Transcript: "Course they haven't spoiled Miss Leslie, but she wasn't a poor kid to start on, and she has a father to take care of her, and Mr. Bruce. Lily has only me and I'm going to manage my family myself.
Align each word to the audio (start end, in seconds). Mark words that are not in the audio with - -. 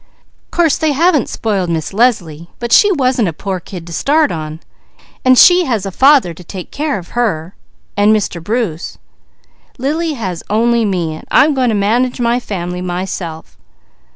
"Course 0.49 0.79
they 0.79 0.93
haven't 0.93 1.29
spoiled 1.29 1.69
Miss 1.69 1.93
Leslie, 1.93 2.49
but 2.57 2.71
she 2.73 2.91
wasn't 2.91 3.27
a 3.27 3.33
poor 3.33 3.59
kid 3.59 3.85
to 3.85 3.93
start 3.93 4.31
on, 4.31 4.59
and 5.23 5.37
she 5.37 5.65
has 5.65 5.85
a 5.85 5.91
father 5.91 6.33
to 6.33 6.43
take 6.43 6.71
care 6.71 6.97
of 6.97 7.09
her, 7.09 7.53
and 7.95 8.11
Mr. 8.11 8.43
Bruce. 8.43 8.97
Lily 9.77 10.13
has 10.13 10.41
only 10.49 10.85
me 10.85 11.13
and 11.13 11.27
I'm 11.29 11.53
going 11.53 11.69
to 11.69 11.75
manage 11.75 12.19
my 12.19 12.39
family 12.39 12.81
myself. 12.81 13.59